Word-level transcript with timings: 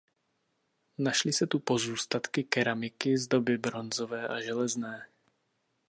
Našly 0.97 1.33
se 1.33 1.47
tu 1.47 1.59
pozůstatky 1.59 2.43
keramiky 2.43 3.17
z 3.17 3.27
doby 3.27 3.57
bronzové 3.57 4.27
a 4.27 4.41
železné. 4.41 5.07